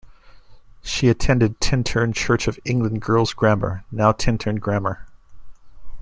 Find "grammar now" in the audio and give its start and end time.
3.35-4.11